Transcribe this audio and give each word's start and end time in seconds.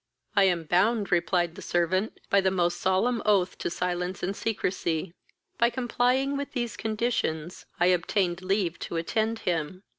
"I 0.35 0.45
am 0.45 0.63
bound 0.63 1.11
(replied 1.11 1.53
the 1.53 1.61
servant) 1.61 2.19
by 2.31 2.41
the 2.41 2.49
most 2.49 2.81
solemn 2.81 3.21
oath 3.23 3.55
to 3.59 3.69
silence 3.69 4.23
and 4.23 4.35
secresy. 4.35 5.13
By 5.59 5.69
complying 5.69 6.35
with 6.35 6.53
these 6.53 6.75
conditions 6.75 7.67
I 7.79 7.85
obtained 7.93 8.41
leave 8.41 8.79
to 8.79 8.95
attend 8.97 9.37
him. 9.45 9.83